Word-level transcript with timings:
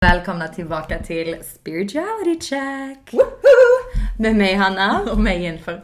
Välkomna 0.00 0.48
tillbaka 0.48 1.02
till 1.02 1.36
Spirituality 1.42 2.40
Check! 2.40 3.14
Med 4.18 4.36
mig 4.36 4.54
Hanna. 4.54 5.00
Och 5.12 5.18
mig 5.18 5.42
Jennifer. 5.42 5.82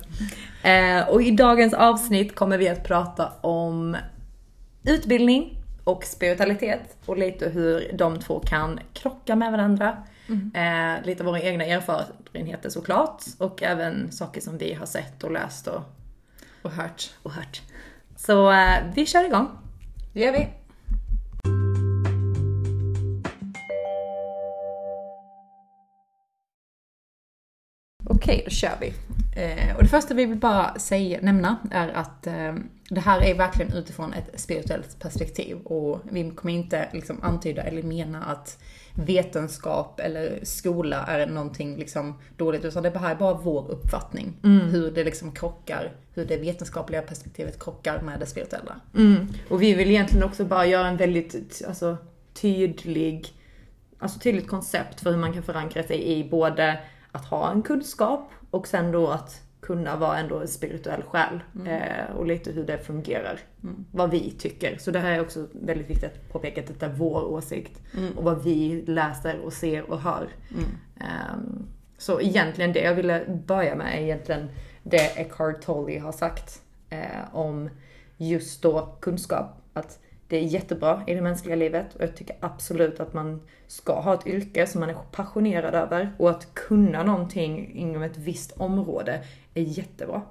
Eh, 0.62 1.08
och 1.08 1.22
i 1.22 1.30
dagens 1.30 1.74
avsnitt 1.74 2.34
kommer 2.34 2.58
vi 2.58 2.68
att 2.68 2.84
prata 2.84 3.32
om 3.40 3.96
utbildning 4.84 5.62
och 5.84 6.04
spiritualitet 6.04 6.96
och 7.06 7.18
lite 7.18 7.48
hur 7.48 7.92
de 7.94 8.20
två 8.20 8.40
kan 8.40 8.80
krocka 8.92 9.36
med 9.36 9.52
varandra. 9.52 9.96
Eh, 10.54 11.06
lite 11.06 11.24
våra 11.24 11.40
egna 11.40 11.64
erfarenheter 11.64 12.70
såklart 12.70 13.22
och 13.38 13.62
även 13.62 14.12
saker 14.12 14.40
som 14.40 14.58
vi 14.58 14.74
har 14.74 14.86
sett 14.86 15.24
och 15.24 15.30
läst 15.30 15.66
och, 15.66 15.82
Och 16.66 16.72
hört. 16.72 17.10
och 17.22 17.32
hört. 17.32 17.62
Så 18.16 18.50
eh, 18.50 18.78
vi 18.94 19.06
kör 19.06 19.24
igång. 19.24 19.48
Det 20.12 20.20
gör 20.20 20.32
vi. 20.32 20.48
Okej, 28.36 28.44
då 28.44 28.50
kör 28.50 28.76
vi. 28.80 28.92
Eh, 29.42 29.76
och 29.76 29.82
det 29.82 29.88
första 29.88 30.14
vi 30.14 30.24
vill 30.24 30.38
bara 30.38 30.78
säga, 30.78 31.18
nämna 31.22 31.56
är 31.70 31.88
att 31.88 32.26
eh, 32.26 32.54
det 32.90 33.00
här 33.00 33.20
är 33.22 33.34
verkligen 33.34 33.72
utifrån 33.72 34.12
ett 34.12 34.40
spirituellt 34.40 34.98
perspektiv 35.00 35.56
och 35.56 36.00
vi 36.10 36.30
kommer 36.30 36.54
inte 36.54 36.88
liksom 36.92 37.22
antyda 37.22 37.62
eller 37.62 37.82
mena 37.82 38.24
att 38.24 38.58
vetenskap 38.94 40.00
eller 40.00 40.40
skola 40.42 41.04
är 41.06 41.26
någonting 41.26 41.76
liksom 41.76 42.14
dåligt 42.36 42.64
utan 42.64 42.82
det 42.82 42.98
här 42.98 43.10
är 43.10 43.18
bara 43.18 43.34
vår 43.34 43.70
uppfattning. 43.70 44.36
Hur 44.70 44.90
det 44.90 45.04
liksom 45.04 45.32
krockar, 45.32 45.92
hur 46.14 46.24
det 46.24 46.36
vetenskapliga 46.36 47.02
perspektivet 47.02 47.62
krockar 47.62 48.00
med 48.00 48.20
det 48.20 48.26
spirituella. 48.26 48.80
Mm. 48.96 49.28
Och 49.48 49.62
vi 49.62 49.74
vill 49.74 49.90
egentligen 49.90 50.24
också 50.24 50.44
bara 50.44 50.66
göra 50.66 50.88
en 50.88 50.96
väldigt 50.96 51.62
alltså, 51.68 51.96
tydlig, 52.34 53.28
alltså 53.98 54.18
tydligt 54.20 54.48
koncept 54.48 55.00
för 55.00 55.10
hur 55.10 55.18
man 55.18 55.32
kan 55.32 55.42
förankra 55.42 55.82
sig 55.82 56.18
i 56.18 56.28
både 56.30 56.78
att 57.16 57.24
ha 57.24 57.50
en 57.50 57.62
kunskap 57.62 58.30
och 58.50 58.66
sen 58.66 58.92
då 58.92 59.08
att 59.08 59.42
kunna 59.60 59.96
vara 59.96 60.18
ändå 60.18 60.38
en 60.38 60.48
spirituell 60.48 61.02
själ. 61.02 61.40
Eh, 61.66 62.16
och 62.16 62.26
lite 62.26 62.52
hur 62.52 62.64
det 62.64 62.78
fungerar. 62.78 63.40
Vad 63.92 64.10
vi 64.10 64.30
tycker. 64.30 64.78
Så 64.78 64.90
det 64.90 64.98
här 64.98 65.10
är 65.10 65.20
också 65.20 65.46
väldigt 65.52 65.90
viktigt 65.90 66.04
att 66.04 66.32
påpeka 66.32 66.60
att 66.60 66.66
detta 66.66 66.86
är 66.86 66.92
vår 66.92 67.24
åsikt. 67.24 67.80
Och 68.16 68.24
vad 68.24 68.44
vi 68.44 68.84
läser 68.86 69.38
och 69.38 69.52
ser 69.52 69.90
och 69.90 70.00
hör. 70.00 70.28
Ehm, 71.00 71.66
så 71.98 72.20
egentligen 72.20 72.72
det 72.72 72.80
jag 72.80 72.94
ville 72.94 73.24
börja 73.46 73.74
med 73.74 73.94
är 73.94 74.02
egentligen 74.02 74.48
det 74.82 75.18
Eckhart 75.18 75.62
Tolle 75.62 75.98
har 75.98 76.12
sagt 76.12 76.62
eh, 76.90 77.34
om 77.34 77.70
just 78.16 78.62
då 78.62 78.96
kunskap. 79.00 79.62
Att 79.72 79.98
det 80.28 80.36
är 80.36 80.42
jättebra 80.42 81.02
i 81.06 81.14
det 81.14 81.20
mänskliga 81.20 81.56
livet 81.56 81.94
och 81.94 82.02
jag 82.02 82.16
tycker 82.16 82.36
absolut 82.40 83.00
att 83.00 83.14
man 83.14 83.42
ska 83.66 84.00
ha 84.00 84.14
ett 84.14 84.26
yrke 84.26 84.66
som 84.66 84.80
man 84.80 84.90
är 84.90 84.94
passionerad 85.12 85.74
över 85.74 86.12
och 86.18 86.30
att 86.30 86.54
kunna 86.54 87.02
någonting 87.02 87.74
inom 87.74 88.02
ett 88.02 88.16
visst 88.16 88.52
område 88.52 89.24
är 89.54 89.62
jättebra. 89.62 90.22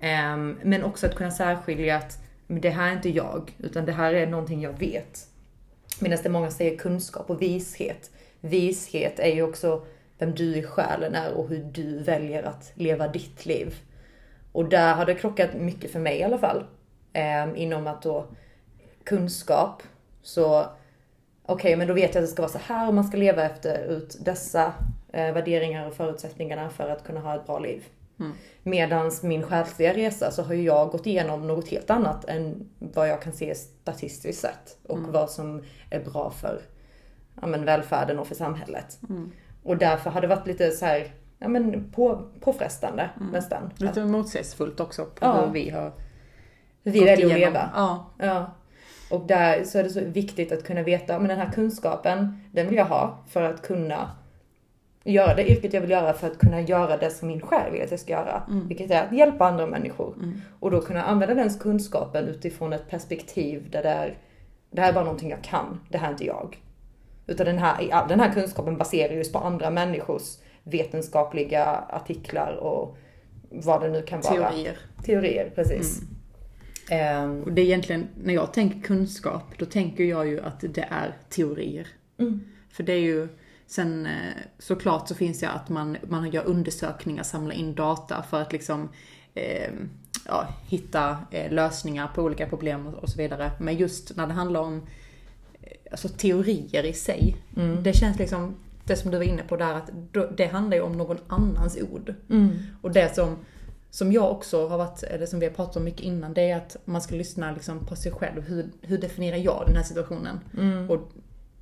Ehm, 0.00 0.58
men 0.62 0.84
också 0.84 1.06
att 1.06 1.14
kunna 1.14 1.30
särskilja 1.30 1.96
att 1.96 2.18
det 2.46 2.70
här 2.70 2.88
är 2.88 2.92
inte 2.92 3.10
jag, 3.10 3.56
utan 3.58 3.84
det 3.84 3.92
här 3.92 4.14
är 4.14 4.26
någonting 4.26 4.62
jag 4.62 4.78
vet. 4.78 5.26
Medan 6.00 6.18
det 6.22 6.28
många 6.28 6.50
säger 6.50 6.76
kunskap 6.76 7.30
och 7.30 7.42
vishet. 7.42 8.10
Vishet 8.40 9.18
är 9.18 9.34
ju 9.34 9.42
också 9.42 9.86
vem 10.18 10.34
du 10.34 10.56
i 10.56 10.62
själen 10.62 11.14
är 11.14 11.32
och 11.32 11.48
hur 11.48 11.64
du 11.64 11.98
väljer 11.98 12.42
att 12.42 12.72
leva 12.74 13.08
ditt 13.08 13.46
liv. 13.46 13.74
Och 14.52 14.68
där 14.68 14.94
har 14.94 15.06
det 15.06 15.14
krockat 15.14 15.54
mycket 15.54 15.92
för 15.92 16.00
mig 16.00 16.18
i 16.18 16.22
alla 16.22 16.38
fall. 16.38 16.64
Ehm, 17.12 17.56
inom 17.56 17.86
att 17.86 18.02
då 18.02 18.26
kunskap, 19.04 19.82
så 20.22 20.66
okej 21.42 21.76
men 21.76 21.88
då 21.88 21.94
vet 21.94 22.14
jag 22.14 22.22
att 22.22 22.28
det 22.28 22.32
ska 22.32 22.42
vara 22.42 22.52
så 22.52 22.58
här 22.58 22.88
och 22.88 22.94
man 22.94 23.04
ska 23.04 23.16
leva 23.16 23.42
efter 23.42 23.84
ut 23.84 24.16
dessa 24.20 24.72
eh, 25.12 25.32
värderingar 25.32 25.86
och 25.88 25.94
förutsättningarna 25.94 26.70
för 26.70 26.88
att 26.88 27.04
kunna 27.04 27.20
ha 27.20 27.36
ett 27.36 27.46
bra 27.46 27.58
liv. 27.58 27.84
Medans 28.62 29.22
min 29.22 29.42
själsliga 29.42 29.94
resa 29.94 30.30
så 30.30 30.42
har 30.42 30.54
ju 30.54 30.62
jag 30.62 30.90
gått 30.90 31.06
igenom 31.06 31.46
något 31.46 31.68
helt 31.68 31.90
annat 31.90 32.24
än 32.24 32.68
vad 32.78 33.08
jag 33.08 33.22
kan 33.22 33.32
se 33.32 33.54
statistiskt 33.54 34.40
sett. 34.40 34.78
Och 34.86 34.98
vad 34.98 35.30
som 35.30 35.62
är 35.90 36.00
bra 36.00 36.30
för 36.30 36.60
ja, 37.40 37.46
men, 37.46 37.64
välfärden 37.64 38.18
och 38.18 38.26
för 38.26 38.34
samhället. 38.34 38.98
Och 39.62 39.76
därför 39.76 40.10
har 40.10 40.20
det 40.20 40.26
varit 40.26 40.46
lite 40.46 40.70
så 40.70 40.84
här, 40.84 41.12
ja 41.38 41.48
men 41.48 41.90
på, 41.92 42.28
påfrestande 42.40 43.10
nästan. 43.32 43.66
Att 43.66 43.80
Lite 43.80 44.04
motsägelsefullt 44.04 44.80
också 44.80 45.04
på 45.04 45.10
Ja. 45.20 45.44
hur 45.44 45.52
vi 45.52 45.70
har 45.70 45.92
vi 46.82 47.04
väljer 47.04 47.26
att 47.26 47.32
leva. 47.40 47.70
Ja. 47.74 48.10
Ja. 48.18 48.50
Och 49.10 49.26
där 49.26 49.64
så 49.64 49.78
är 49.78 49.82
det 49.82 49.90
så 49.90 50.00
viktigt 50.04 50.52
att 50.52 50.64
kunna 50.64 50.82
veta, 50.82 51.18
men 51.18 51.28
den 51.28 51.38
här 51.38 51.52
kunskapen, 51.52 52.40
den 52.52 52.66
vill 52.68 52.76
jag 52.76 52.84
ha 52.84 53.18
för 53.28 53.42
att 53.42 53.62
kunna 53.62 54.10
göra 55.04 55.34
det 55.34 55.50
yrket 55.50 55.72
jag 55.72 55.80
vill 55.80 55.90
göra 55.90 56.12
för 56.12 56.26
att 56.26 56.38
kunna 56.38 56.60
göra 56.60 56.96
det 56.96 57.10
som 57.10 57.28
min 57.28 57.40
själ 57.40 57.72
vill 57.72 57.82
att 57.82 57.90
jag 57.90 58.00
ska 58.00 58.12
göra. 58.12 58.42
Vilket 58.68 58.90
är 58.90 59.02
att 59.06 59.12
hjälpa 59.12 59.46
andra 59.46 59.66
människor. 59.66 60.14
Och 60.60 60.70
då 60.70 60.80
kunna 60.80 61.02
använda 61.02 61.34
den 61.34 61.50
kunskapen 61.50 62.28
utifrån 62.28 62.72
ett 62.72 62.90
perspektiv 62.90 63.70
där 63.70 63.82
det 63.82 63.88
är, 63.88 64.18
det 64.70 64.80
här 64.80 64.88
är 64.88 64.92
bara 64.92 65.04
någonting 65.04 65.30
jag 65.30 65.42
kan, 65.42 65.80
det 65.88 65.98
här 65.98 66.06
är 66.06 66.12
inte 66.12 66.26
jag. 66.26 66.58
Utan 67.26 67.46
den 67.46 67.58
här, 67.58 68.08
den 68.08 68.20
här 68.20 68.32
kunskapen 68.32 68.76
baserar 68.76 69.12
just 69.14 69.32
på 69.32 69.38
andra 69.38 69.70
människors 69.70 70.38
vetenskapliga 70.62 71.84
artiklar 71.88 72.52
och 72.52 72.96
vad 73.50 73.82
det 73.82 73.88
nu 73.88 74.02
kan 74.02 74.20
vara. 74.20 74.50
Teorier. 74.50 74.78
Teorier, 75.04 75.50
precis. 75.54 76.00
Ehm, 76.90 77.42
Och 77.42 77.52
det 77.52 77.62
är 77.62 77.64
egentligen, 77.66 78.08
när 78.24 78.34
jag 78.34 78.52
tänker 78.52 78.80
kunskap, 78.80 79.44
då 79.58 79.64
tänker 79.64 80.04
jag 80.04 80.26
ju 80.28 80.40
att 80.40 80.60
det 80.60 80.88
är 80.90 81.16
teorier. 81.28 81.86
För 82.70 82.82
det 82.82 82.92
är 82.92 82.98
ju, 83.00 83.28
sen 83.66 84.06
eh, 84.06 84.12
såklart 84.58 85.08
så 85.08 85.14
finns 85.14 85.40
det 85.40 85.48
att 85.50 85.68
man, 85.68 85.96
man 86.08 86.30
gör 86.30 86.44
undersökningar, 86.46 87.22
samlar 87.22 87.54
in 87.54 87.74
data 87.74 88.22
för 88.22 88.42
att 88.42 88.52
liksom 88.52 88.88
eh, 89.34 89.70
ja, 90.26 90.48
hitta 90.68 91.16
eh, 91.30 91.52
lösningar 91.52 92.10
på 92.14 92.22
olika 92.22 92.46
problem 92.46 92.86
och, 92.86 92.94
och 92.94 93.08
så 93.08 93.18
vidare. 93.18 93.50
Men 93.60 93.76
just 93.76 94.16
när 94.16 94.26
det 94.26 94.32
handlar 94.32 94.60
om 94.60 94.82
eh, 95.62 95.72
alltså, 95.90 96.08
teorier 96.08 96.84
i 96.86 96.92
sig, 96.92 97.36
det 97.82 97.92
känns 97.92 98.18
liksom, 98.18 98.54
det 98.84 98.96
som 98.96 99.10
du 99.10 99.16
var 99.16 99.24
inne 99.24 99.42
på 99.42 99.56
där, 99.56 99.74
att 99.74 99.90
det 100.36 100.46
handlar 100.46 100.76
ju 100.76 100.82
om 100.82 100.92
någon 100.92 101.18
annans 101.28 101.78
ord. 101.92 102.14
Och 102.82 102.92
det 102.92 103.14
som, 103.14 103.36
som 103.90 104.12
jag 104.12 104.30
också 104.30 104.68
har 104.68 104.78
varit, 104.78 105.02
eller 105.02 105.26
som 105.26 105.40
vi 105.40 105.46
har 105.46 105.52
pratat 105.52 105.76
om 105.76 105.84
mycket 105.84 106.00
innan, 106.00 106.34
det 106.34 106.50
är 106.50 106.56
att 106.56 106.76
man 106.84 107.00
ska 107.00 107.14
lyssna 107.14 107.52
liksom 107.52 107.86
på 107.86 107.96
sig 107.96 108.12
själv. 108.12 108.42
Hur, 108.42 108.70
hur 108.82 108.98
definierar 108.98 109.36
jag 109.36 109.62
den 109.66 109.76
här 109.76 109.82
situationen? 109.82 110.40
Och 110.88 111.12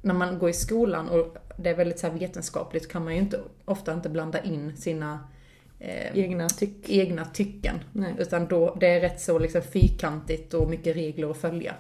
när 0.03 0.15
man 0.15 0.39
går 0.39 0.51
i 0.51 0.53
skolan 0.53 1.09
och 1.09 1.37
det 1.57 1.71
är 1.71 1.75
väldigt 1.75 1.99
så 1.99 2.07
här 2.07 2.19
vetenskapligt 2.19 2.89
kan 2.89 3.05
man 3.05 3.15
ju 3.15 3.21
inte, 3.21 3.41
ofta 3.65 3.93
inte 3.93 4.09
blanda 4.09 4.43
in 4.43 4.77
sina 4.77 5.29
eh, 5.79 6.19
egna 6.19 6.49
tyck. 6.49 6.91
egna 6.91 7.25
tycken. 7.25 7.75
Nej. 7.93 8.15
Utan 8.19 8.47
då, 8.47 8.77
det 8.81 8.87
är 8.87 9.01
rätt 9.01 9.21
så 9.21 9.39
liksom 9.39 9.63
fyrkantigt 9.63 10.55
och 10.55 10.71
mycket 10.71 10.97
regler 10.97 11.31
att 11.31 11.37
följa. 11.37 11.75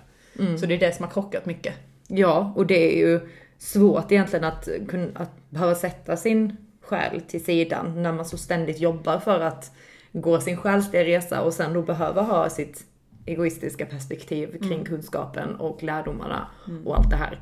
Så 0.60 0.66
det 0.66 0.74
är 0.74 0.78
det 0.78 0.96
som 0.96 1.04
har 1.04 1.12
krockat 1.12 1.46
mycket. 1.46 1.74
Ja, 2.06 2.52
och 2.56 2.66
det 2.66 2.94
är 2.94 2.98
ju 2.98 3.20
svårt 3.58 4.12
egentligen 4.12 4.44
att, 4.44 4.68
att 5.14 5.50
behöva 5.50 5.74
sätta 5.74 6.16
sin 6.16 6.56
själ 6.80 7.20
till 7.20 7.44
sidan 7.44 8.02
när 8.02 8.12
man 8.12 8.24
så 8.24 8.38
ständigt 8.38 8.80
jobbar 8.80 9.18
för 9.18 9.40
att 9.40 9.72
gå 10.12 10.40
sin 10.40 10.56
själsliga 10.56 11.04
resa 11.04 11.42
och 11.42 11.52
sen 11.52 11.72
då 11.72 11.82
behöva 11.82 12.22
ha 12.22 12.50
sitt 12.50 12.84
egoistiska 13.26 13.86
perspektiv 13.86 14.58
kring 14.68 14.84
kunskapen 14.84 15.56
och 15.56 15.82
lärdomarna 15.82 16.48
och 16.84 16.96
allt 16.96 17.10
det 17.10 17.16
här. 17.16 17.40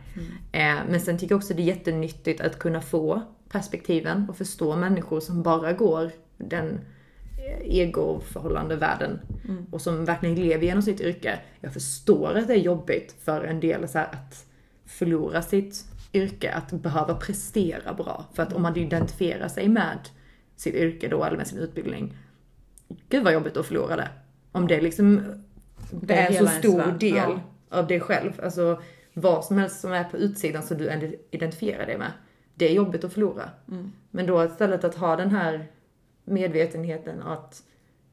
Eh, 0.53 0.77
men 0.91 1.01
sen 1.01 1.19
tycker 1.19 1.33
jag 1.33 1.39
också 1.39 1.55
det 1.55 1.63
är 1.63 1.67
jättenyttigt 1.67 2.41
att 2.41 2.59
kunna 2.59 2.81
få 2.81 3.23
perspektiven 3.49 4.27
och 4.29 4.37
förstå 4.37 4.77
människor 4.77 5.21
som 5.21 5.43
bara 5.43 5.73
går 5.73 6.11
den 6.37 6.81
eh, 7.39 7.79
egoförhållande 7.79 8.77
världen 8.77 9.21
och 9.71 9.81
som 9.81 10.05
verkligen 10.05 10.35
lever 10.35 10.65
genom 10.65 10.83
sitt 10.83 11.01
yrke. 11.01 11.39
Jag 11.61 11.73
förstår 11.73 12.35
att 12.35 12.47
det 12.47 12.55
är 12.55 12.59
jobbigt 12.59 13.15
för 13.25 13.45
en 13.45 13.61
del 13.61 13.89
så 13.89 13.99
här 13.99 14.09
att 14.13 14.47
förlora 14.87 15.43
sitt 15.43 15.85
yrke, 16.13 16.53
att 16.53 16.71
behöva 16.71 17.15
prestera 17.15 17.95
bra. 17.95 18.25
För 18.35 18.43
att 18.43 18.53
om 18.53 18.63
man 18.63 18.77
identifierar 18.77 19.49
sig 19.49 19.69
med 19.69 19.99
sitt 20.57 20.75
yrke 20.75 21.09
då, 21.09 21.25
eller 21.25 21.37
med 21.37 21.47
sin 21.47 21.59
utbildning, 21.59 22.17
gud 23.09 23.25
vad 23.25 23.33
jobbigt 23.33 23.57
att 23.57 23.67
förlora 23.67 23.97
det. 23.97 24.09
Om 24.53 24.67
det 24.69 24.81
liksom 24.81 25.23
det 25.91 26.15
är 26.15 26.27
en 26.27 26.47
så 26.47 26.47
stor 26.47 26.79
värld. 26.79 27.01
del 27.01 27.15
Ja. 27.17 27.41
av 27.71 27.87
dig 27.87 28.01
själv. 28.01 28.41
Alltså 28.43 28.83
vad 29.13 29.45
som 29.45 29.59
helst 29.59 29.81
som 29.81 29.93
är 29.93 30.05
på 30.05 30.17
utsidan 30.17 30.63
som 30.63 30.79
du 30.79 31.19
identifierar 31.31 31.87
dig 31.87 31.99
med. 31.99 32.13
Det 32.55 32.69
är 32.69 32.73
jobbigt 32.75 33.05
att 33.05 33.13
förlora. 33.13 33.51
Men 34.11 34.27
då 34.27 34.45
istället 34.45 34.85
att 34.85 34.95
ha 34.95 35.17
den 35.17 35.31
här 35.31 35.67
medvetenheten 36.25 37.23
att 37.23 37.63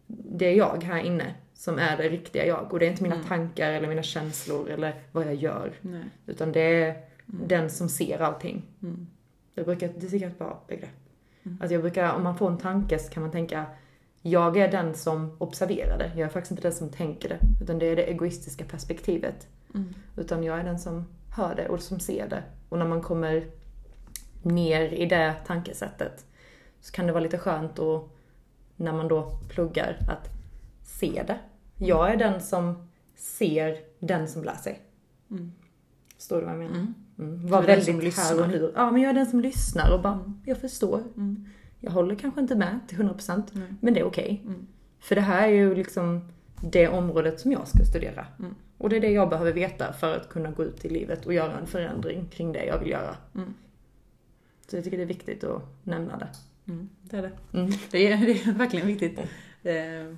det 0.07 0.45
är 0.45 0.55
jag 0.55 0.83
här 0.83 0.99
inne 0.99 1.33
som 1.53 1.79
är 1.79 1.97
det 1.97 2.09
riktiga 2.09 2.45
jag. 2.45 2.73
Och 2.73 2.79
det 2.79 2.85
är 2.85 2.89
inte 2.91 3.03
mina 3.03 3.23
tankar 3.23 3.71
eller 3.71 3.87
mina 3.87 4.03
känslor 4.03 4.69
eller 4.69 4.95
vad 5.11 5.25
jag 5.25 5.35
gör. 5.35 5.73
Nej. 5.81 6.03
Utan 6.25 6.51
det 6.51 6.59
är 6.83 6.95
den 7.25 7.69
som 7.69 7.89
ser 7.89 8.21
allting. 8.21 8.65
Jag 9.55 9.65
brukar, 9.65 9.87
det 9.87 9.99
tycker 9.99 10.15
jag 10.15 10.23
är 10.23 10.27
ett 10.27 10.37
bra 10.37 10.63
begrepp. 10.67 10.89
Alltså 11.61 11.73
jag 11.73 11.81
brukar, 11.81 12.13
om 12.13 12.23
man 12.23 12.37
får 12.37 12.51
en 12.51 12.57
tanke 12.57 12.99
så 12.99 13.13
kan 13.13 13.23
man 13.23 13.31
tänka, 13.31 13.65
jag 14.25 14.57
är 14.57 14.71
den 14.71 14.95
som 14.95 15.35
observerar 15.37 15.97
det. 15.97 16.11
Jag 16.15 16.25
är 16.25 16.29
faktiskt 16.29 16.51
inte 16.51 16.63
den 16.63 16.73
som 16.73 16.89
tänker 16.89 17.29
det. 17.29 17.39
Utan 17.61 17.79
det 17.79 17.85
är 17.85 17.95
det 17.95 18.03
egoistiska 18.03 18.65
perspektivet. 18.65 19.47
Mm. 19.75 19.93
Utan 20.17 20.43
jag 20.43 20.59
är 20.59 20.63
den 20.63 20.79
som 20.79 21.05
hör 21.35 21.55
det 21.55 21.69
och 21.69 21.81
som 21.81 21.99
ser 21.99 22.29
det. 22.29 22.43
Och 22.69 22.77
när 22.77 22.87
man 22.87 23.01
kommer 23.01 23.47
ner 24.43 24.93
i 24.93 25.05
det 25.05 25.35
tankesättet 25.47 26.25
så 26.81 26.91
kan 26.91 27.07
det 27.07 27.13
vara 27.13 27.23
lite 27.23 27.37
skönt 27.37 27.79
att, 27.79 28.09
när 28.75 28.93
man 28.93 29.07
då 29.07 29.39
pluggar, 29.49 29.97
att 30.09 30.29
se 30.83 31.23
det. 31.27 31.39
Jag 31.77 32.11
är 32.11 32.17
den 32.17 32.41
som 32.41 32.89
ser 33.15 33.77
den 33.99 34.27
som 34.27 34.43
lär 34.43 34.55
sig. 34.55 34.81
Mm. 35.31 35.51
Förstår 36.15 36.37
du 36.39 36.45
vad 36.45 36.53
jag 36.53 36.59
menar? 36.59 36.75
Mm. 36.75 36.93
Mm. 37.19 37.47
Var 37.47 37.61
väldigt 37.61 37.95
här 37.95 38.01
lyssnar. 38.01 38.41
och 38.41 38.49
nu. 38.49 38.73
Ja, 38.75 38.91
men 38.91 39.01
jag 39.01 39.09
är 39.09 39.13
den 39.13 39.25
som 39.25 39.39
lyssnar 39.39 39.93
och 39.93 40.01
bara, 40.01 40.33
jag 40.45 40.57
förstår. 40.57 41.03
Mm. 41.17 41.49
Jag 41.85 41.91
håller 41.91 42.15
kanske 42.15 42.41
inte 42.41 42.55
med 42.55 42.79
till 42.87 42.97
100% 42.97 43.43
Nej. 43.51 43.67
men 43.81 43.93
det 43.93 43.99
är 43.99 44.03
okej. 44.03 44.41
Mm. 44.45 44.67
För 44.99 45.15
det 45.15 45.21
här 45.21 45.47
är 45.47 45.51
ju 45.51 45.75
liksom 45.75 46.31
det 46.61 46.87
området 46.87 47.39
som 47.39 47.51
jag 47.51 47.67
ska 47.67 47.85
studera. 47.85 48.25
Mm. 48.39 48.55
Och 48.77 48.89
det 48.89 48.95
är 48.95 49.01
det 49.01 49.11
jag 49.11 49.29
behöver 49.29 49.53
veta 49.53 49.93
för 49.93 50.17
att 50.17 50.29
kunna 50.29 50.51
gå 50.51 50.63
ut 50.63 50.85
i 50.85 50.89
livet 50.89 51.25
och 51.25 51.33
göra 51.33 51.57
en 51.59 51.67
förändring 51.67 52.27
kring 52.31 52.51
det 52.51 52.65
jag 52.65 52.79
vill 52.79 52.89
göra. 52.89 53.15
Mm. 53.35 53.53
Så 54.67 54.75
jag 54.75 54.83
tycker 54.83 54.97
det 54.97 55.03
är 55.03 55.07
viktigt 55.07 55.43
att 55.43 55.61
nämna 55.83 56.17
det. 56.17 56.27
Mm. 56.71 56.89
Det 57.01 57.17
är 57.17 57.21
det. 57.21 57.57
Mm. 57.59 57.71
Det 57.91 58.11
är, 58.11 58.17
det 58.17 58.31
är 58.31 58.53
verkligen 58.53 58.87
viktigt. 58.87 59.19
Eh, 59.63 60.15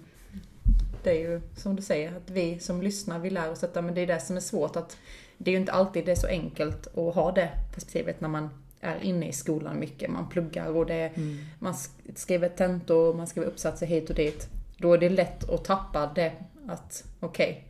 Det 1.04 1.12
är 1.12 1.20
ju 1.20 1.42
som 1.56 1.76
du 1.76 1.82
säger, 1.82 2.18
att 2.18 2.30
vi 2.30 2.60
som 2.60 2.82
lyssnar, 2.82 3.20
vi 3.20 3.30
lär 3.30 3.52
oss 3.52 3.60
detta, 3.60 3.82
men 3.82 3.96
det 3.96 4.02
är 4.02 4.08
det 4.08 4.20
som 4.20 4.36
är 4.36 4.42
svårt 4.42 4.76
att 4.76 4.98
det 5.38 5.52
är 5.52 5.54
ju 5.54 5.60
inte 5.60 5.72
alltid 5.72 6.06
det 6.06 6.12
är 6.12 6.16
så 6.16 6.28
enkelt 6.28 6.88
att 6.98 7.16
ha 7.16 7.32
det 7.32 7.52
perspektivet 7.74 8.22
när 8.22 8.30
man 8.30 8.50
är 8.86 9.04
inne 9.04 9.28
i 9.28 9.32
skolan 9.34 9.80
mycket. 9.80 10.10
Man 10.12 10.30
pluggar 10.30 10.68
och 10.68 10.86
det, 10.86 11.12
man 11.60 11.74
sk- 11.74 12.16
skriver 12.16 12.50
tentor, 12.50 13.14
man 13.14 13.28
skriver 13.28 13.48
uppsatser 13.48 13.86
hit 13.88 14.10
och 14.10 14.16
dit. 14.16 14.48
Då 14.78 14.94
är 14.94 14.98
det 14.98 15.10
lätt 15.10 15.50
att 15.50 15.64
tappa 15.66 16.12
det 16.16 16.32
att, 16.68 17.04
okej, 17.20 17.64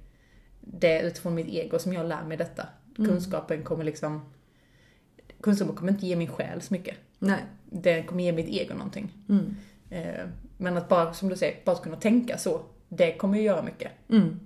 det 0.62 0.98
är 1.00 1.04
utifrån 1.04 1.36
mitt 1.36 1.48
ego 1.48 1.80
som 1.80 1.94
jag 1.94 2.06
lär 2.06 2.24
mig 2.24 2.38
detta. 2.38 2.68
Kunskapen 2.96 3.64
kommer 3.64 3.84
liksom, 3.84 4.22
kunskapen 5.42 5.76
kommer 5.76 5.92
inte 5.92 6.06
ge 6.08 6.16
min 6.16 6.28
själ 6.28 6.62
så 6.62 6.74
mycket. 6.74 6.96
Nej. 7.20 7.40
Det 7.66 8.04
kommer 8.04 8.24
ge 8.24 8.32
mitt 8.32 8.48
ego 8.50 8.74
någonting. 8.74 9.12
Mm. 9.30 9.56
Eh, 9.90 10.26
Men 10.58 10.78
att 10.78 10.90
bara, 10.90 11.14
som 11.14 11.30
du 11.30 11.36
säger, 11.36 11.58
bara 11.66 11.76
kunna 11.76 11.96
tänka 11.96 12.38
så, 12.38 12.62
det 12.90 13.14
kommer 13.14 13.38
ju 13.38 13.44
göra 13.44 13.62
mycket. 13.64 13.92
Mm. 14.10 14.40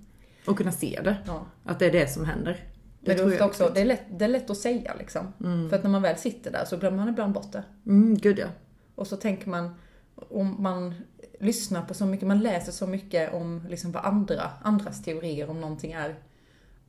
Och 0.46 0.56
kunna 0.58 0.72
se 0.72 1.00
det. 1.04 1.16
Ja. 1.26 1.46
Att 1.64 1.78
det 1.78 1.86
är 1.86 1.92
det 1.92 2.06
som 2.08 2.24
händer. 2.24 2.64
Men 3.00 3.16
det 3.16 3.22
tror 3.22 3.42
också, 3.42 3.70
det 3.74 3.80
är, 3.80 3.84
lätt, 3.84 4.02
det 4.18 4.24
är 4.24 4.28
lätt 4.28 4.50
att 4.50 4.56
säga 4.56 4.94
liksom. 4.98 5.32
För 5.70 5.76
att 5.76 5.82
när 5.82 5.90
man 5.90 6.02
väl 6.02 6.16
sitter 6.16 6.50
där 6.50 6.64
så 6.64 6.76
glömmer 6.76 6.98
man 6.98 7.08
ibland 7.08 7.32
bort 7.32 7.52
det. 7.52 7.62
Mm, 7.86 8.14
gud 8.18 8.38
ja. 8.38 8.46
Och 8.94 9.06
så 9.06 9.16
tänker 9.16 9.48
man, 9.48 9.74
om 10.14 10.62
man 10.62 10.94
lyssnar 11.40 11.82
på 11.82 11.94
så 11.94 12.06
mycket, 12.06 12.28
man 12.28 12.40
läser 12.40 12.72
så 12.72 12.86
mycket 12.86 13.34
om 13.34 13.66
liksom 13.68 13.92
vad 13.92 14.04
andra, 14.04 14.50
andras 14.62 15.02
teorier 15.02 15.50
om 15.50 15.60
någonting 15.60 15.92
är. 15.92 16.14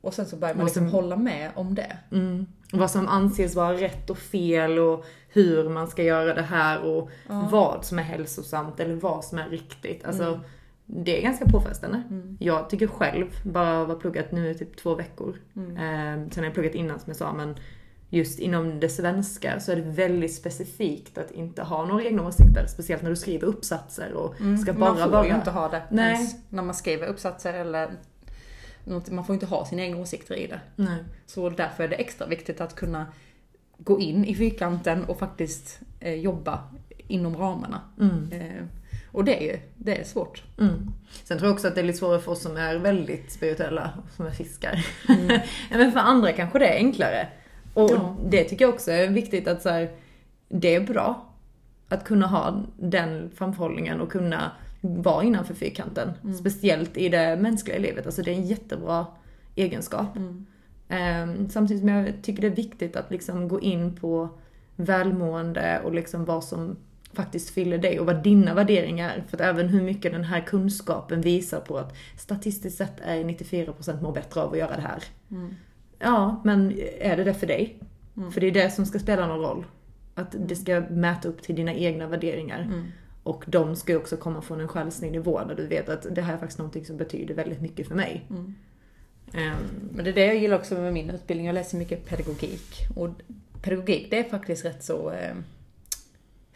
Och 0.00 0.14
sen 0.14 0.26
så 0.26 0.36
börjar 0.36 0.54
man 0.54 0.64
liksom 0.64 0.82
sen- 0.84 0.92
hålla 0.92 1.16
med 1.16 1.50
om 1.54 1.74
det. 1.74 1.96
Mm. 2.12 2.46
Vad 2.72 2.90
som 2.90 3.08
anses 3.08 3.54
vara 3.54 3.72
rätt 3.76 4.10
och 4.10 4.18
fel 4.18 4.78
och 4.78 5.04
hur 5.28 5.68
man 5.68 5.88
ska 5.88 6.02
göra 6.02 6.34
det 6.34 6.42
här 6.42 6.80
och 6.82 7.10
Ja. 7.28 7.48
vad 7.52 7.84
som 7.84 7.98
är 7.98 8.02
hälsosamt 8.02 8.80
eller 8.80 8.94
vad 8.94 9.24
som 9.24 9.38
är 9.38 9.48
riktigt. 9.48 10.04
Alltså, 10.04 10.24
Mm. 10.24 10.40
Det 10.86 11.18
är 11.18 11.22
ganska 11.22 11.46
påfrestande. 11.46 12.02
Mm. 12.10 12.36
Jag 12.40 12.70
tycker 12.70 12.86
själv, 12.86 13.26
bara 13.44 13.78
av 13.78 13.82
att 13.82 13.96
ha 13.96 14.00
pluggat 14.00 14.32
nu 14.32 14.50
i 14.50 14.54
typ 14.54 14.76
två 14.76 14.94
veckor. 14.94 15.36
Mm. 15.56 15.70
Eh, 15.70 16.28
sen 16.30 16.38
har 16.42 16.44
jag 16.44 16.54
pluggat 16.54 16.74
innan 16.74 17.00
som 17.00 17.10
jag 17.10 17.16
sa, 17.16 17.32
men 17.32 17.54
just 18.10 18.38
inom 18.38 18.80
det 18.80 18.88
svenska 18.88 19.60
så 19.60 19.72
är 19.72 19.76
det 19.76 19.82
väldigt 19.82 20.34
specifikt 20.34 21.18
att 21.18 21.30
inte 21.30 21.62
ha 21.62 21.86
några 21.86 22.04
egna 22.04 22.26
åsikter. 22.26 22.66
Speciellt 22.66 23.02
när 23.02 23.10
du 23.10 23.16
skriver 23.16 23.46
uppsatser 23.46 24.12
och 24.12 24.34
ska 24.62 24.72
bara 24.72 24.94
man 24.94 25.02
får 25.02 25.10
vara... 25.10 25.26
ju 25.26 25.34
inte 25.34 25.50
ha 25.50 25.68
det 25.68 25.82
Nej. 25.90 26.14
ens 26.14 26.36
när 26.48 26.62
man 26.62 26.74
skriver 26.74 27.06
uppsatser 27.06 27.54
eller 27.54 27.90
något, 28.84 29.10
man 29.10 29.24
får 29.24 29.34
inte 29.34 29.46
ha 29.46 29.64
sina 29.64 29.82
egna 29.82 30.00
åsikter 30.00 30.34
i 30.34 30.46
det. 30.46 30.60
Nej. 30.76 31.04
Så 31.26 31.50
därför 31.50 31.84
är 31.84 31.88
det 31.88 31.96
extra 31.96 32.26
viktigt 32.26 32.60
att 32.60 32.74
kunna 32.74 33.06
gå 33.78 34.00
in 34.00 34.24
i 34.24 34.34
fyrkanten 34.34 35.04
och 35.04 35.18
faktiskt 35.18 35.80
eh, 36.00 36.14
jobba 36.14 36.60
inom 37.08 37.36
ramarna. 37.36 37.80
Mm. 38.00 38.28
Och 39.12 39.24
det 39.24 39.50
är 39.50 39.60
det 39.76 40.00
är 40.00 40.04
svårt. 40.04 40.42
Mm. 40.58 40.90
Sen 41.24 41.38
tror 41.38 41.48
jag 41.48 41.54
också 41.54 41.68
att 41.68 41.74
det 41.74 41.80
är 41.80 41.84
lite 41.84 41.98
svårare 41.98 42.20
för 42.20 42.32
oss 42.32 42.42
som 42.42 42.56
är 42.56 42.76
väldigt 42.76 43.32
spirituella, 43.32 43.90
som 44.16 44.26
är 44.26 44.30
fiskar. 44.30 44.86
Mm. 45.08 45.40
Men 45.70 45.92
för 45.92 46.00
andra 46.00 46.32
kanske 46.32 46.58
det 46.58 46.66
är 46.66 46.76
enklare. 46.76 47.28
Och 47.74 47.90
Ja. 47.90 48.16
det 48.30 48.44
tycker 48.44 48.64
jag 48.64 48.74
också 48.74 48.90
är 48.90 49.08
viktigt 49.08 49.48
att 49.48 49.62
så 49.62 49.68
här, 49.68 49.90
det 50.48 50.74
är 50.74 50.80
bra 50.80 51.28
att 51.88 52.04
kunna 52.04 52.26
ha 52.26 52.62
den 52.76 53.30
framförhållningen 53.34 54.00
och 54.00 54.12
kunna 54.12 54.50
vara 54.80 55.24
innanför 55.24 55.54
fyrkanten. 55.54 56.12
Mm. 56.24 56.34
Speciellt 56.36 56.96
i 56.96 57.08
det 57.08 57.36
mänskliga 57.36 57.78
livet. 57.78 58.06
Alltså 58.06 58.22
det 58.22 58.30
är 58.30 58.34
en 58.34 58.46
jättebra 58.46 59.06
egenskap. 59.54 60.16
Mm. 60.16 60.46
Ehm, 60.88 61.48
samtidigt 61.48 61.80
som 61.80 61.88
jag 61.88 62.12
tycker 62.22 62.42
det 62.42 62.48
är 62.48 62.56
viktigt 62.56 62.96
att 62.96 63.10
liksom 63.10 63.48
gå 63.48 63.60
in 63.60 63.96
på 63.96 64.28
välmående 64.76 65.80
och 65.84 65.94
liksom 65.94 66.24
vad 66.24 66.44
som 66.44 66.76
faktiskt 67.12 67.50
fyller 67.50 67.78
dig 67.78 68.00
och 68.00 68.06
vad 68.06 68.22
dina 68.22 68.54
värderingar 68.54 69.10
är. 69.10 69.24
För 69.28 69.36
att 69.36 69.40
även 69.40 69.68
hur 69.68 69.82
mycket 69.82 70.12
den 70.12 70.24
här 70.24 70.40
kunskapen 70.40 71.20
visar 71.20 71.60
på 71.60 71.78
att 71.78 71.96
statistiskt 72.18 72.78
sett 72.78 73.00
är 73.00 73.24
94% 73.24 74.02
mår 74.02 74.12
bättre 74.12 74.40
av 74.40 74.52
att 74.52 74.58
göra 74.58 74.76
det 74.76 74.82
här. 74.82 75.04
Mm. 75.30 75.54
Ja, 75.98 76.40
men 76.44 76.72
är 77.00 77.16
det 77.16 77.24
det 77.24 77.34
för 77.34 77.46
dig? 77.46 77.78
Mm. 78.16 78.32
För 78.32 78.40
det 78.40 78.46
är 78.46 78.52
det 78.52 78.70
som 78.70 78.86
ska 78.86 78.98
spela 78.98 79.26
någon 79.26 79.40
roll. 79.40 79.64
Att 80.14 80.36
det 80.48 80.56
ska 80.56 80.80
mäta 80.80 81.28
upp 81.28 81.42
till 81.42 81.54
dina 81.54 81.74
egna 81.74 82.06
värderingar. 82.06 82.60
Mm. 82.60 82.84
Och 83.22 83.44
de 83.46 83.76
ska 83.76 83.92
ju 83.92 83.98
också 83.98 84.16
komma 84.16 84.42
från 84.42 84.60
en 84.60 84.68
själslig 84.68 85.12
nivå 85.12 85.40
där 85.48 85.54
du 85.54 85.66
vet 85.66 85.88
att 85.88 86.06
det 86.14 86.22
här 86.22 86.34
är 86.34 86.38
faktiskt 86.38 86.58
någonting 86.58 86.84
som 86.84 86.96
betyder 86.96 87.34
väldigt 87.34 87.60
mycket 87.60 87.88
för 87.88 87.94
mig. 87.94 88.26
Mm. 88.30 88.54
Ehm, 89.32 89.56
Men 89.92 90.04
det 90.04 90.10
är 90.10 90.14
det 90.14 90.26
jag 90.26 90.36
gillar 90.36 90.58
också 90.58 90.74
med 90.74 90.92
min 90.92 91.10
utbildning. 91.10 91.46
Jag 91.46 91.54
läser 91.54 91.78
mycket 91.78 92.06
pedagogik. 92.06 92.88
Och 92.96 93.08
pedagogik, 93.62 94.06
det 94.10 94.18
är 94.18 94.24
faktiskt 94.24 94.64
rätt 94.64 94.84
så 94.84 95.10
eh, 95.10 95.34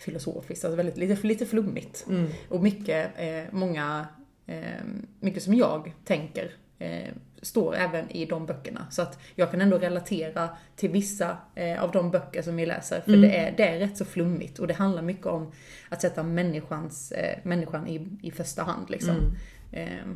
filosofiskt, 0.07 0.65
alltså 0.65 0.77
väldigt, 0.77 0.97
lite, 0.97 1.27
lite 1.27 1.47
flummigt. 1.47 2.05
mm, 2.09 2.27
Och 2.49 2.63
mycket, 2.63 3.11
eh, 3.17 3.45
många, 3.51 4.07
eh, 4.47 4.85
mycket 5.21 5.43
som 5.43 5.55
jag 5.55 5.93
tänker 6.05 6.51
eh, 6.79 7.09
står 7.43 7.75
även 7.77 8.11
i 8.11 8.27
de 8.27 8.47
böckerna. 8.47 8.87
Så 8.91 9.03
att 9.03 9.19
jag 9.35 9.51
kan 9.51 9.61
ändå 9.61 9.79
relatera 9.79 10.49
till 10.77 10.91
vissa 10.91 11.37
eh, 11.55 11.83
av 11.83 11.91
de 11.93 12.11
böcker 12.11 12.43
som 12.43 12.57
vi 12.57 12.67
läser. 12.67 13.01
För 13.01 13.09
Mm. 13.13 13.21
det, 13.21 13.37
är, 13.37 13.57
det 13.57 13.69
är 13.69 13.79
rätt 13.79 13.97
så 13.97 14.05
flummigt 14.05 14.59
och 14.59 14.67
det 14.67 14.75
handlar 14.75 15.03
mycket 15.03 15.27
om 15.27 15.53
att 15.89 16.01
sätta 16.01 16.23
människans, 16.23 17.13
eh, 17.13 17.39
människan 17.43 17.87
i, 17.89 18.09
i 18.23 18.31
första 18.31 18.63
hand. 18.63 18.91
Liksom. 18.91 19.17
mm, 19.17 19.33
Eh, 19.73 20.07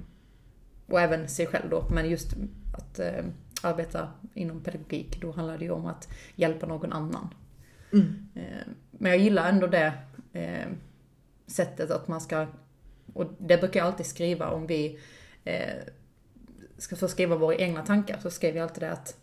och 0.86 1.00
även 1.00 1.28
sig 1.28 1.46
själv 1.46 1.70
då. 1.70 1.84
Men 1.90 2.10
just 2.10 2.34
att 2.78 2.98
eh, 2.98 3.24
arbeta 3.62 4.08
inom 4.34 4.60
pedagogik, 4.62 5.20
då 5.20 5.32
handlar 5.32 5.58
det 5.58 5.64
ju 5.64 5.70
om 5.70 5.86
att 5.86 6.08
hjälpa 6.36 6.66
någon 6.66 6.92
annan. 6.92 7.34
mm, 7.92 8.28
Eh, 8.34 8.59
men 9.00 9.12
jag 9.12 9.20
gillar 9.20 9.48
ändå 9.48 9.66
det 9.66 9.92
eh, 10.32 10.68
sättet 11.46 11.90
att 11.90 12.08
man 12.08 12.20
ska, 12.20 12.46
och 13.14 13.26
det 13.38 13.58
brukar 13.58 13.80
jag 13.80 13.86
alltid 13.86 14.06
skriva 14.06 14.50
om 14.50 14.66
vi 14.66 14.98
eh, 15.44 15.74
ska 16.78 16.96
få 16.96 17.08
skriva 17.08 17.36
våra 17.36 17.54
egna 17.54 17.86
tankar, 17.86 18.18
så 18.22 18.30
skriver 18.30 18.58
jag 18.58 18.68
alltid 18.68 18.82
det 18.82 18.92
att 18.92 19.16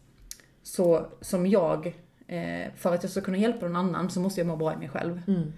så 0.63 1.07
som 1.21 1.47
jag, 1.47 1.87
eh, 2.27 2.73
för 2.75 2.93
att 2.93 3.03
jag 3.03 3.11
ska 3.11 3.21
kunna 3.21 3.37
hjälpa 3.37 3.67
någon 3.67 3.75
annan 3.75 4.09
så 4.09 4.19
måste 4.19 4.39
jag 4.39 4.47
må 4.47 4.55
bra 4.55 4.73
i 4.73 4.77
mig 4.77 4.89
själv. 4.89 5.21
mm. 5.27 5.53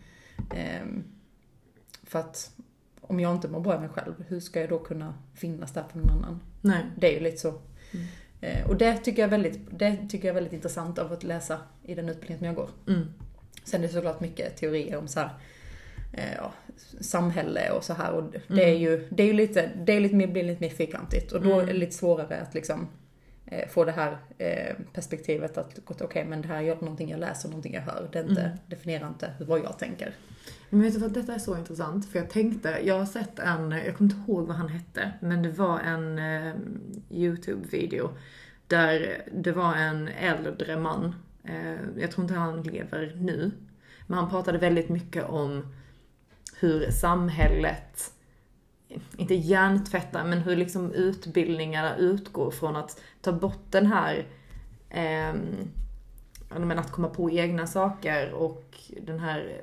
Eh, 0.55 1.03
för 2.03 2.19
att 2.19 2.51
om 3.01 3.19
jag 3.19 3.35
inte 3.35 3.47
mår 3.47 3.59
bra 3.59 3.75
i 3.75 3.79
mig 3.79 3.89
själv, 3.89 4.13
hur 4.27 4.39
ska 4.39 4.59
jag 4.59 4.69
då 4.69 4.79
kunna 4.79 5.13
finnas 5.33 5.73
där 5.73 5.83
för 5.91 5.99
någon 5.99 6.09
annan? 6.09 6.39
Nej. 6.61 6.85
Det 6.97 7.07
är 7.07 7.13
ju 7.13 7.19
lite 7.19 7.38
så. 7.38 7.49
Mm. 7.49 8.05
Eh, 8.41 8.69
och 8.69 8.77
det 8.77 8.97
tycker, 8.97 9.21
jag 9.21 9.27
är 9.27 9.31
väldigt, 9.31 9.79
det 9.79 9.97
tycker 10.09 10.27
jag 10.27 10.31
är 10.31 10.33
väldigt 10.33 10.53
intressant 10.53 10.99
av 10.99 11.13
att 11.13 11.23
läsa 11.23 11.59
i 11.83 11.95
den 11.95 12.09
utbildningen 12.09 12.39
som 12.39 12.45
jag 12.45 12.55
går. 12.55 12.69
Mm. 12.88 13.07
Sen 13.63 13.84
är 13.84 13.88
det 13.88 13.94
såklart 13.94 14.20
mycket 14.20 14.58
teorier 14.58 14.98
om 14.98 15.08
så 15.08 15.20
här, 15.20 15.29
eh, 16.13 16.34
ja, 16.38 16.53
samhälle 17.01 17.72
och 17.72 17.84
så 17.84 17.94
här. 17.94 18.12
Och 18.12 18.24
det 18.48 18.63
är 18.70 18.75
ju, 18.77 19.08
det 19.10 19.24
är 19.24 19.27
ju 19.27 19.34
lite, 19.34 19.70
det 19.86 19.94
är 19.94 20.00
lite 20.00 20.15
mer, 20.15 20.27
blir 20.27 20.44
lite 20.44 20.62
mer 20.62 20.70
fyrkantigt. 20.70 21.32
Och 21.32 21.41
då 21.41 21.53
Mm. 21.53 21.60
är 21.70 21.74
det 21.74 21.79
lite 21.79 21.91
svårare 21.96 22.39
att 22.41 22.53
liksom 22.53 22.88
eh, 23.46 23.70
få 23.70 23.86
det 23.86 23.91
här 23.91 24.18
eh, 24.38 24.75
perspektivet 24.94 25.58
att 25.58 25.79
okej 26.01 26.25
men 26.25 26.41
det 26.41 26.48
här 26.48 26.62
är 26.63 26.75
någonting 26.75 27.10
jag 27.10 27.20
läser, 27.20 27.50
någonting 27.50 27.74
jag 27.74 27.82
hör. 27.82 28.10
Det 28.12 28.20
inte, 28.20 28.41
Mm. 28.41 28.58
definierar 28.68 29.08
inte 29.08 29.34
vad 29.39 29.60
jag 29.60 29.79
tänker. 29.79 30.13
Men 30.70 30.82
vet 30.82 30.94
du 30.94 31.00
vad, 31.00 31.12
detta 31.13 31.34
är 31.34 31.39
så 31.39 31.58
intressant. 31.58 32.12
För 32.12 32.20
jag 32.20 32.29
tänkte, 32.29 32.77
jag 32.84 33.00
har 33.00 33.06
sett 33.06 33.39
en, 33.39 33.72
jag 33.72 33.96
kommer 33.98 34.12
inte 34.13 34.32
ihåg 34.32 34.48
vad 34.48 34.56
han 34.56 34.68
hette, 34.70 35.12
men 35.20 35.44
det 35.44 35.50
var 35.50 35.79
en 35.79 36.20
eh, 36.20 36.53
YouTube-video. 37.12 38.10
Där 38.68 39.22
det 39.34 39.51
var 39.51 39.75
en 39.75 40.08
äldre 40.08 40.77
man, 40.77 41.15
Eh, 41.43 42.00
jag 42.00 42.12
tror 42.12 42.24
inte 42.24 42.34
han 42.34 42.63
lever 42.63 43.15
nu. 43.19 43.51
Men 44.08 44.17
han 44.17 44.29
pratade 44.29 44.58
väldigt 44.58 44.89
mycket 44.89 45.29
om 45.29 45.65
hur 46.60 46.91
samhället, 46.91 48.13
inte 49.17 49.36
hjärntvättar, 49.36 50.24
men 50.25 50.39
hur 50.39 50.55
liksom 50.55 50.91
utbildningarna 50.91 51.98
utgår 51.98 52.51
från 52.51 52.75
att 52.75 53.01
ta 53.22 53.31
bort 53.31 53.72
den 53.72 53.86
här 53.86 54.27
eh, 54.89 55.34
men 56.60 56.79
att 56.79 56.91
komma 56.91 57.10
på 57.10 57.31
egna 57.31 57.67
saker 57.67 58.31
och 58.31 58.75
den 59.01 59.19
här 59.19 59.62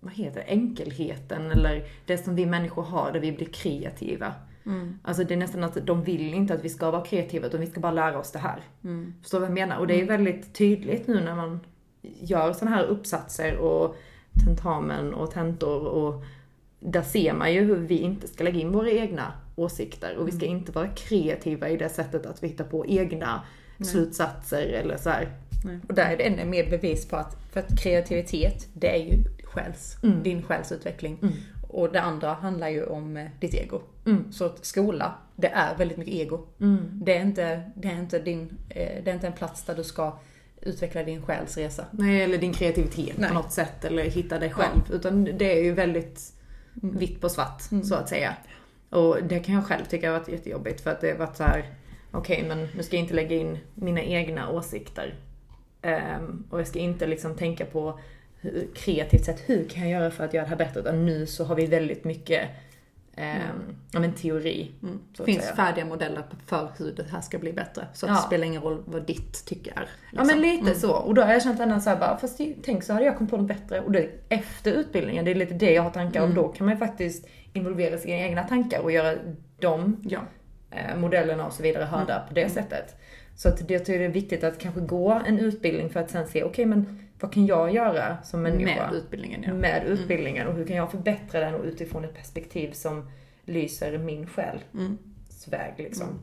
vad 0.00 0.12
heter 0.12 0.40
det, 0.40 0.46
enkelheten 0.46 1.50
eller 1.50 1.88
det 2.06 2.18
som 2.18 2.34
vi 2.36 2.46
människor 2.46 2.82
har 2.82 3.12
där 3.12 3.20
vi 3.20 3.32
blir 3.32 3.46
kreativa. 3.46 4.34
Mm. 4.66 4.98
Alltså 5.02 5.24
det 5.24 5.34
är 5.34 5.38
nästan 5.38 5.64
att 5.64 5.86
de 5.86 6.04
vill 6.04 6.34
inte 6.34 6.54
att 6.54 6.64
vi 6.64 6.68
ska 6.68 6.90
vara 6.90 7.04
kreativa 7.04 7.46
utan 7.46 7.60
vi 7.60 7.66
ska 7.66 7.80
bara 7.80 7.92
lära 7.92 8.18
oss 8.18 8.32
det 8.32 8.38
här. 8.38 8.60
Mm. 8.84 9.14
Förstår 9.22 9.38
du 9.38 9.40
vad 9.40 9.50
jag 9.50 9.54
menar? 9.54 9.76
Och 9.78 9.86
det 9.86 9.94
är 9.94 9.98
ju 9.98 10.04
väldigt 10.06 10.54
tydligt 10.54 11.06
nu 11.06 11.20
när 11.20 11.34
man 11.34 11.60
gör 12.02 12.52
sådana 12.52 12.76
här 12.76 12.84
uppsatser 12.84 13.56
och 13.56 13.96
tentamen 14.46 15.14
och 15.14 15.30
tentor 15.30 15.86
och 15.86 16.24
där 16.80 17.02
ser 17.02 17.32
man 17.32 17.52
ju 17.52 17.60
hur 17.60 17.76
vi 17.76 17.98
inte 17.98 18.28
ska 18.28 18.44
lägga 18.44 18.60
in 18.60 18.72
våra 18.72 18.90
egna 18.90 19.32
åsikter 19.56 20.16
och 20.16 20.28
vi 20.28 20.32
ska 20.32 20.46
inte 20.46 20.72
vara 20.72 20.88
kreativa 20.88 21.68
i 21.68 21.76
det 21.76 21.88
sättet 21.88 22.26
att 22.26 22.42
vi 22.42 22.48
hittar 22.48 22.64
på 22.64 22.86
egna 22.86 23.40
slutsatser 23.80 24.66
eller 24.66 24.96
så. 24.96 25.10
Och 25.88 25.94
där 25.94 26.10
är 26.12 26.16
det 26.16 26.22
ännu 26.22 26.44
mer 26.44 26.70
bevis 26.70 27.08
på 27.08 27.16
att, 27.16 27.36
för 27.52 27.60
att 27.60 27.82
kreativitet, 27.82 28.68
det 28.72 28.96
är 28.96 29.04
ju 29.04 29.24
själs, 29.44 29.96
Mm. 30.02 30.22
din 30.22 30.42
själsutveckling. 30.42 31.18
Mm. 31.22 31.34
Och 31.72 31.92
det 31.92 32.00
andra 32.00 32.32
handlar 32.34 32.68
ju 32.68 32.84
om 32.84 33.16
eh, 33.16 33.26
ditt 33.40 33.54
ego. 33.54 33.80
Mm. 34.06 34.32
Så 34.32 34.44
att 34.44 34.64
skola, 34.64 35.14
det 35.36 35.48
är 35.48 35.76
väldigt 35.76 35.98
mycket 35.98 36.14
ego. 36.14 36.46
Mm. 36.60 37.00
Det 37.04 37.16
är 37.16 37.22
inte, 37.22 37.62
det 37.74 37.88
är 37.88 37.98
inte, 37.98 38.18
din, 38.18 38.58
eh, 38.68 39.04
det 39.04 39.10
är 39.10 39.14
inte 39.14 39.26
en 39.26 39.32
plats 39.32 39.64
där 39.64 39.74
du 39.76 39.84
ska 39.84 40.18
utveckla 40.60 41.02
din 41.02 41.22
själsresa. 41.22 41.84
Nej, 41.90 42.22
eller 42.22 42.38
din 42.38 42.52
kreativitet 42.52 43.18
Nej. 43.18 43.28
på 43.28 43.34
något 43.34 43.52
sätt 43.52 43.84
eller 43.84 44.02
hitta 44.04 44.38
dig 44.38 44.50
själv. 44.50 44.80
Utan 44.92 45.24
det 45.24 45.58
är 45.58 45.64
ju 45.64 45.72
väldigt 45.72 46.32
vitt 46.74 47.20
på 47.20 47.28
svart 47.28 47.72
Mm. 47.72 47.84
så 47.84 47.94
att 47.94 48.08
säga. 48.08 48.36
Och 48.90 49.16
det 49.22 49.38
kan 49.40 49.54
jag 49.54 49.64
själv 49.66 49.84
tycka 49.84 50.12
har 50.12 50.18
varit 50.18 50.28
jättejobbigt 50.28 50.80
för 50.80 50.90
att 50.90 51.00
det 51.00 51.10
har 51.10 51.18
varit 51.18 51.36
så 51.36 51.42
här. 51.44 51.64
okej 52.10 52.44
men 52.48 52.68
nu 52.76 52.82
ska 52.82 52.96
jag 52.96 53.04
inte 53.04 53.14
lägga 53.14 53.36
in 53.36 53.58
mina 53.74 54.02
egna 54.02 54.50
åsikter. 54.50 55.14
Ehm, 55.82 56.44
och 56.50 56.60
jag 56.60 56.66
ska 56.66 56.78
inte 56.78 57.06
liksom 57.06 57.34
tänka 57.34 57.64
på 57.66 57.98
kreativt 58.74 59.24
sätt, 59.24 59.42
hur 59.46 59.68
kan 59.68 59.82
jag 59.82 60.00
göra 60.00 60.10
för 60.10 60.24
att 60.24 60.34
göra 60.34 60.44
det 60.44 60.50
här 60.50 60.56
bättre? 60.56 60.80
Utan 60.80 61.06
nu 61.06 61.26
så 61.26 61.44
har 61.44 61.54
vi 61.54 61.66
väldigt 61.66 62.04
mycket 62.04 62.48
ehm, 63.16 63.40
ja, 63.92 64.00
men 64.00 64.12
teori. 64.12 64.70
Så 65.16 65.22
Det 65.22 65.32
finns 65.32 65.42
säga. 65.44 65.56
färdiga 65.56 65.84
modeller 65.84 66.22
för 66.46 66.68
hur 66.78 66.92
det 66.92 67.04
här 67.12 67.20
ska 67.20 67.38
bli 67.38 67.52
bättre. 67.52 67.86
Så 67.94 68.06
att 68.06 68.10
Ja. 68.10 68.16
det 68.16 68.22
spelar 68.22 68.46
ingen 68.46 68.62
roll 68.62 68.82
vad 68.86 69.06
ditt 69.06 69.44
tycke 69.46 69.70
är. 69.76 69.88
Ja 70.12 70.24
men 70.24 70.40
liksom. 70.40 70.66
lite 70.66 70.80
så. 70.80 70.92
Och 70.92 71.14
då 71.14 71.22
har 71.22 71.32
jag 71.32 71.42
känt 71.42 71.60
ändå 71.60 71.80
såhär 71.80 71.96
bara, 71.96 72.16
fast 72.16 72.40
tänk 72.62 72.82
så 72.84 72.92
hade 72.92 73.04
jag 73.04 73.16
kommit 73.16 73.30
på 73.30 73.36
något 73.36 73.48
bättre. 73.48 73.80
Och 73.80 73.92
det, 73.92 74.10
efter 74.28 74.72
utbildningen, 74.72 75.24
det 75.24 75.30
är 75.30 75.34
lite 75.34 75.54
det 75.54 75.72
jag 75.72 75.82
har 75.82 75.90
tankar 75.90 76.20
om. 76.20 76.30
Mm. 76.30 76.42
Då 76.42 76.48
kan 76.48 76.66
man 76.66 76.74
ju 76.74 76.78
faktiskt 76.78 77.26
involvera 77.52 77.98
sina 77.98 78.16
egna 78.16 78.42
tankar 78.42 78.80
och 78.80 78.92
göra 78.92 79.18
de 79.60 79.96
Ja. 80.08 80.20
eh, 80.70 80.96
modellerna 80.96 81.46
och 81.46 81.52
så 81.52 81.62
vidare 81.62 81.84
hörda 81.84 82.24
på 82.28 82.34
det 82.34 82.48
sättet. 82.48 82.96
Så 83.36 83.48
att 83.48 83.68
det, 83.68 83.74
jag 83.74 83.84
tycker 83.84 83.98
det 83.98 84.04
är 84.04 84.08
viktigt 84.08 84.44
att 84.44 84.58
kanske 84.58 84.80
gå 84.80 85.22
en 85.26 85.38
utbildning 85.38 85.90
för 85.90 86.00
att 86.00 86.10
sen 86.10 86.26
se, 86.28 86.42
okej 86.44 86.66
men 86.66 86.98
vad 87.22 87.32
kan 87.32 87.46
jag 87.46 87.74
göra 87.74 88.22
som 88.22 88.42
människa? 88.42 88.86
Med 88.90 88.94
utbildningen 88.94 89.42
ja. 89.46 89.54
med 89.54 89.86
utbildningen 89.86 90.48
och 90.48 90.54
hur 90.54 90.66
kan 90.66 90.76
jag 90.76 90.90
förbättra 90.90 91.40
den 91.40 91.54
och 91.54 91.64
utifrån 91.64 92.04
ett 92.04 92.14
perspektiv 92.14 92.72
som 92.72 93.10
lyser 93.44 93.98
min 93.98 94.26
själs 94.26 94.62
Mm. 94.74 94.98
väg 95.46 95.74
liksom. 95.78 96.06
Mm. 96.06 96.18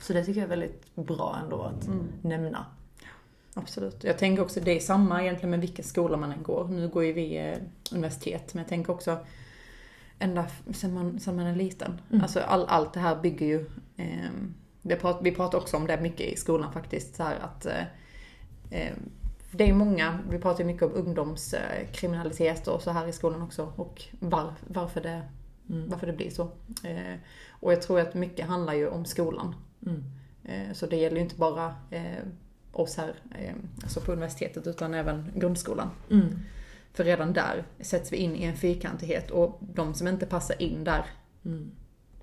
Så 0.00 0.12
det 0.12 0.24
tycker 0.24 0.40
jag 0.40 0.44
är 0.46 0.56
väldigt 0.56 0.94
bra 0.94 1.38
ändå 1.44 1.62
att 1.62 1.86
Mm. 1.86 2.06
nämna. 2.22 2.66
Absolut. 3.54 4.04
Jag 4.04 4.18
tänker 4.18 4.42
också, 4.42 4.60
det 4.60 4.70
är 4.76 4.80
samma 4.80 5.22
egentligen 5.22 5.50
med 5.50 5.60
vilken 5.60 5.84
skola 5.84 6.16
man 6.16 6.32
än 6.32 6.42
går. 6.42 6.68
Nu 6.68 6.88
går 6.88 7.04
ju 7.04 7.12
vi 7.12 7.36
eh, 7.38 7.58
universitet, 7.92 8.54
men 8.54 8.62
jag 8.62 8.68
tänker 8.68 8.92
också 8.92 9.18
ända 10.18 10.46
sen 10.72 10.94
man, 10.94 11.20
sen 11.20 11.36
man 11.36 11.46
är 11.46 11.56
liten. 11.56 12.00
Mm. 12.10 12.22
Alltså 12.22 12.40
all, 12.40 12.64
allt 12.68 12.92
det 12.92 13.00
här 13.00 13.16
bygger 13.16 13.46
ju, 13.46 13.66
eh, 13.96 14.30
det 14.82 14.96
prat, 14.96 15.18
vi 15.22 15.32
pratar 15.32 15.58
också 15.58 15.76
om 15.76 15.86
det 15.86 16.00
mycket 16.00 16.32
i 16.32 16.36
skolan 16.36 16.72
faktiskt, 16.72 17.14
så 17.16 17.22
här 17.22 17.36
att 17.40 17.66
eh, 17.66 17.82
eh, 18.70 18.92
det 19.52 19.68
är 19.68 19.72
många, 19.74 20.18
vi 20.30 20.38
pratar 20.38 20.60
ju 20.60 20.66
mycket 20.66 20.82
om 20.82 20.92
ungdomskriminalitet 20.94 22.68
och 22.68 22.82
så 22.82 22.90
här 22.90 23.06
i 23.08 23.12
skolan 23.12 23.42
också 23.42 23.72
och 23.76 24.02
var, 24.20 24.52
varför, 24.66 25.00
det, 25.00 25.22
Mm. 25.70 25.88
varför 25.88 26.06
det 26.06 26.12
blir 26.12 26.30
så. 26.30 26.42
Eh, 26.84 27.14
och 27.50 27.72
jag 27.72 27.82
tror 27.82 28.00
att 28.00 28.14
mycket 28.14 28.46
handlar 28.46 28.72
ju 28.74 28.88
om 28.88 29.04
skolan. 29.04 29.54
Mm. 29.86 30.04
Eh, 30.44 30.72
Så 30.74 30.86
det 30.86 30.96
gäller 30.96 31.16
ju 31.16 31.22
inte 31.22 31.36
bara 31.36 31.74
eh, 31.90 32.18
oss 32.72 32.96
här 32.96 33.14
eh, 33.38 33.54
alltså 33.82 34.00
på 34.00 34.12
universitetet 34.12 34.66
utan 34.66 34.94
även 34.94 35.30
grundskolan. 35.34 35.90
Mm. 36.10 36.38
För 36.92 37.04
redan 37.04 37.32
där 37.32 37.64
sätts 37.80 38.12
vi 38.12 38.16
in 38.16 38.36
i 38.36 38.44
en 38.44 38.56
fyrkantighet 38.56 39.30
och 39.30 39.58
de 39.60 39.94
som 39.94 40.08
inte 40.08 40.26
passar 40.26 40.62
in 40.62 40.84
där, 40.84 41.04
Mm. 41.44 41.70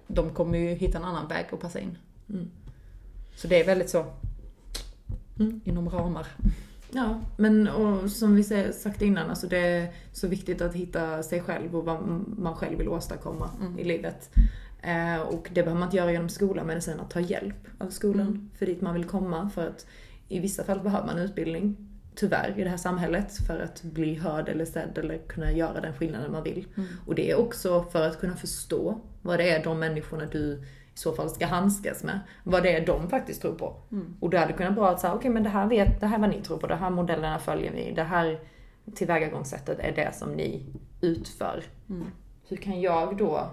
de 0.08 0.30
kommer 0.30 0.58
ju 0.58 0.68
hitta 0.74 0.98
en 0.98 1.04
annan 1.04 1.28
väg 1.28 1.46
att 1.52 1.60
passa 1.60 1.80
in. 1.80 1.98
Mm. 2.30 2.52
Så 3.36 3.48
det 3.48 3.60
är 3.62 3.66
väldigt 3.66 3.90
så 3.90 4.06
Mm. 5.40 5.62
inom 5.66 5.90
ramar. 5.90 6.28
Ja, 6.92 7.22
men 7.38 7.68
och 7.68 8.12
som 8.12 8.36
vi 8.36 8.44
sagt 8.74 9.02
innan, 9.02 9.30
alltså 9.30 9.48
det 9.48 9.58
är 9.58 9.94
så 10.14 10.28
viktigt 10.28 10.62
att 10.62 10.74
hitta 10.76 11.24
sig 11.24 11.42
själv 11.42 11.76
och 11.76 11.86
vad 11.86 12.02
man 12.38 12.56
själv 12.56 12.78
vill 12.78 12.88
åstadkomma 12.90 13.50
Mm. 13.62 13.80
i 13.80 13.84
livet. 13.84 14.30
Eh, 14.82 15.22
och 15.22 15.48
det 15.54 15.64
behöver 15.64 15.80
man 15.80 15.88
inte 15.88 15.98
göra 15.98 16.12
genom 16.12 16.30
skolan, 16.30 16.68
men 16.68 16.82
sen 16.82 17.00
att 17.00 17.10
ta 17.10 17.20
hjälp 17.20 17.68
av 17.78 17.90
skolan 17.90 18.28
Mm. 18.28 18.50
för 18.58 18.66
dit 18.66 18.82
man 18.82 18.94
vill 18.94 19.06
komma. 19.06 19.50
För 19.50 19.68
att 19.68 19.86
i 20.28 20.40
vissa 20.40 20.64
fall 20.64 20.80
behöver 20.80 21.08
man 21.08 21.18
utbildning, 21.20 21.78
tyvärr, 22.16 22.54
i 22.58 22.64
det 22.64 22.70
här 22.70 22.78
samhället 22.78 23.38
för 23.48 23.60
att 23.60 23.84
bli 23.84 24.16
hörd 24.16 24.50
eller 24.50 24.66
sedd 24.66 24.98
eller 24.98 25.18
kunna 25.18 25.52
göra 25.52 25.82
den 25.82 25.94
skillnaden 25.94 26.32
man 26.32 26.44
vill. 26.44 26.68
Mm. 26.78 26.90
Och 27.06 27.16
det 27.16 27.32
är 27.32 27.36
också 27.40 27.84
för 27.84 28.08
att 28.08 28.20
kunna 28.20 28.36
förstå 28.36 29.02
vad 29.22 29.40
det 29.40 29.50
är 29.50 29.64
de 29.64 29.80
människorna 29.80 30.26
du 30.26 30.64
i 31.00 31.02
så 31.02 31.14
fall 31.14 31.30
ska 31.30 31.46
handskas 31.46 32.04
med. 32.04 32.20
Vad 32.44 32.64
det 32.64 32.76
är 32.76 32.86
de 32.86 33.10
faktiskt 33.10 33.42
tror 33.42 33.54
på. 33.54 33.76
Mm. 33.92 34.16
Och 34.20 34.30
det 34.30 34.40
hade 34.40 34.54
kunnat 34.54 34.78
vara 34.78 34.90
att 34.90 35.00
säga, 35.00 35.14
okej 35.14 35.32
men 35.32 35.44
det 35.44 35.50
här 35.50 35.68
vet, 35.68 36.00
det 36.00 36.08
här 36.08 36.16
är 36.16 36.22
vad 36.22 36.30
ni 36.30 36.42
tror 36.42 36.58
på, 36.58 36.68
det 36.68 36.76
här 36.76 36.90
modellerna 36.90 37.40
följer 37.40 37.72
vi, 37.72 37.92
det 37.96 38.04
här 38.04 38.40
tillvägagångssättet 38.96 39.80
är 39.80 39.92
det 39.96 40.16
som 40.16 40.32
ni 40.32 40.66
utför. 41.02 41.64
Mm. 41.90 42.08
Hur 42.48 42.58
kan 42.58 42.82
jag 42.82 43.18
då 43.18 43.50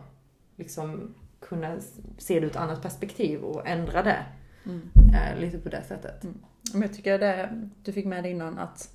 liksom 0.56 1.14
kunna 1.40 1.76
se 2.18 2.40
det 2.40 2.46
ur 2.46 2.50
ett 2.50 2.56
annat 2.56 2.82
perspektiv 2.82 3.40
och 3.40 3.66
ändra 3.66 4.02
det? 4.02 4.24
Mm. 4.64 4.90
Eh, 5.14 5.40
lite 5.40 5.58
på 5.58 5.68
det 5.68 5.82
sättet. 5.82 6.24
Men 6.72 6.82
jag 6.82 6.94
tycker 6.94 7.18
det 7.18 7.68
du 7.84 7.92
fick 7.92 8.06
med 8.06 8.24
dig 8.24 8.32
innan 8.32 8.58
att, 8.58 8.90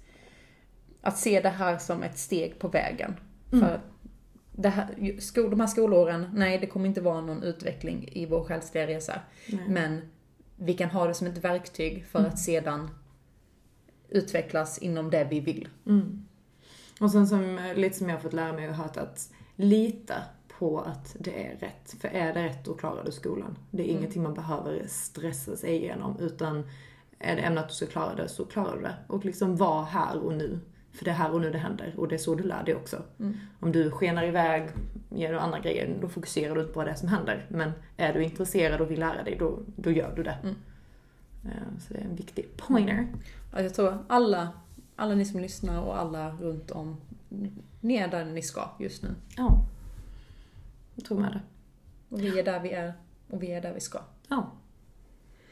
att 1.01 1.17
se 1.17 1.41
det 1.41 1.50
här 1.50 1.77
som 1.77 2.03
ett 2.03 2.17
steg 2.17 2.60
på 2.60 2.67
vägen. 2.67 3.15
Mm. 3.51 3.65
För 3.65 3.81
det 4.51 4.70
här, 4.70 5.17
skol, 5.20 5.50
de 5.50 5.60
här 5.60 5.67
skolåren, 5.67 6.27
nej 6.34 6.58
det 6.60 6.67
kommer 6.67 6.86
inte 6.88 7.01
vara 7.01 7.22
någon 7.22 7.43
utveckling 7.43 8.10
i 8.12 8.25
vår 8.25 8.43
själsliga 8.43 8.88
resa. 8.88 9.22
Men 9.67 10.01
vi 10.55 10.74
kan 10.74 10.89
ha 10.89 11.08
det 11.08 11.13
som 11.13 11.27
ett 11.27 11.38
verktyg 11.43 12.05
för 12.05 12.20
Mm. 12.20 12.31
att 12.31 12.39
sedan 12.39 12.89
utvecklas 14.10 14.77
inom 14.77 15.10
det 15.10 15.24
vi 15.29 15.39
vill. 15.39 15.67
Mm. 15.86 16.25
Och 17.00 17.12
sen 17.12 17.27
som, 17.27 17.60
lite 17.75 17.98
som 17.98 18.10
jag 18.10 18.15
har 18.15 18.22
fått 18.22 18.34
lära 18.34 18.53
mig 18.53 18.70
och 18.70 18.75
hört 18.75 18.98
att 18.98 19.29
lita 19.55 20.15
på 20.60 20.79
att 20.79 21.15
det 21.20 21.46
är 21.48 21.55
rätt. 21.58 21.96
För 22.01 22.08
är 22.08 22.34
det 22.34 22.43
rätt 22.46 22.65
då 22.65 22.74
klarar 22.74 23.03
du 23.03 23.12
skolan. 23.12 23.58
Det 23.72 23.84
är 23.84 23.88
Mm. 23.89 23.98
ingenting 23.98 24.24
man 24.24 24.34
behöver 24.34 24.84
stressa 24.88 25.55
sig 25.55 25.75
igenom 25.75 26.20
utan 26.20 26.63
är 27.20 27.36
det 27.36 27.41
ämnet 27.41 27.63
att 27.63 27.70
du 27.70 27.75
ska 27.75 27.86
klara 27.86 28.15
det 28.15 28.27
så 28.29 28.46
klarar 28.46 28.75
du 28.75 28.81
det. 28.81 28.96
Och 29.08 29.25
liksom 29.25 29.55
vara 29.58 29.84
här 29.86 30.17
och 30.20 30.34
nu. 30.34 30.60
För 30.93 31.05
det 31.05 31.12
är 31.12 31.15
här 31.15 31.31
och 31.33 31.41
nu 31.41 31.51
det 31.51 31.57
händer 31.57 31.93
och 31.98 32.07
det 32.07 32.15
är 32.15 32.19
så 32.19 32.36
du 32.36 32.43
lär 32.43 32.63
dig 32.63 32.75
också. 32.75 33.03
Mm. 33.19 33.38
Om 33.60 33.71
du 33.71 33.91
skenar 33.91 34.24
iväg, 34.24 34.69
gör 35.10 35.33
andra 35.33 35.60
grejer, 35.60 35.98
då 36.01 36.10
fokuserar 36.10 36.55
du 36.55 36.62
inte 36.62 36.74
på 36.74 36.83
det 36.83 36.95
som 36.95 37.07
händer. 37.07 37.45
Men 37.50 37.71
är 37.98 38.13
du 38.13 38.24
intresserad 38.24 38.81
och 38.81 38.91
vill 38.91 39.00
lära 39.00 39.24
dig, 39.24 39.36
då, 39.39 39.60
då 39.75 39.91
gör 39.91 40.13
du 40.15 40.24
det. 40.24 40.38
Mm. 40.43 40.55
Eh, 41.45 41.79
Så 41.79 41.93
det 41.93 42.00
är 42.00 42.03
en 42.05 42.15
viktig 42.15 42.57
pointer. 42.57 43.07
Ja, 43.53 43.62
Jag 43.62 43.74
tror 43.74 43.98
alla, 44.07 44.50
alla 44.95 45.15
ni 45.15 45.25
som 45.25 45.39
lyssnar 45.39 45.81
och 45.81 46.00
alla 46.00 46.31
runt 46.31 46.71
om, 46.71 46.98
ni 47.81 47.95
är 47.95 48.07
där 48.07 48.25
ni 48.25 48.41
ska 48.41 48.69
just 48.79 49.03
nu. 49.03 49.10
Ja. 49.38 49.65
Jag 50.95 51.05
tror 51.05 51.19
med 51.19 51.31
det. 51.31 51.41
Och 52.15 52.21
vi 52.21 52.39
är 52.39 52.43
där 52.43 52.60
vi 52.60 52.71
är 52.71 52.93
och 53.29 53.43
vi 53.43 53.51
är 53.51 53.62
där 53.62 53.74
vi 53.74 53.79
ska. 53.79 54.00
Ja. 54.27 54.51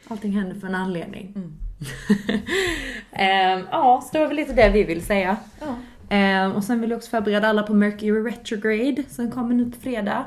Allting 0.08 0.32
händer 0.32 0.56
för 0.60 0.68
en 0.68 0.75
anledning. 0.75 1.34
Mm. 1.36 1.53
Ehm, 3.12 3.68
ja, 3.72 4.01
så 4.06 4.10
det 4.12 4.20
var 4.20 4.27
väl 4.27 4.36
lite 4.36 4.53
det 4.53 4.70
vi 4.70 4.84
vill 4.84 5.06
säga. 5.06 5.38
Ja. 5.60 5.75
Ehm, 6.10 6.51
och 6.51 6.63
sen 6.63 6.82
vill 6.82 6.89
jag 6.89 6.98
också 6.98 7.10
förbereda 7.10 7.48
alla 7.48 7.63
på 7.63 7.74
Mercury 7.74 8.32
Retrograde 8.32 9.03
som 9.10 9.32
kommer 9.32 9.56
nu 9.56 9.72
på 9.72 9.79
fredag. 9.79 10.25